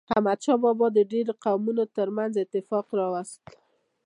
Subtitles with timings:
[0.13, 3.41] احمد شاه بابا د ډیرو قومونو ترمنځ اتفاق راوست.